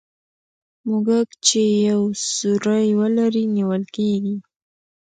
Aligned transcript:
موږک 0.87 1.29
چي 1.45 1.63
یو 1.89 2.01
سوری 2.35 2.89
ولري 2.99 3.43
نیول 3.55 3.83
کېږي. 3.95 4.35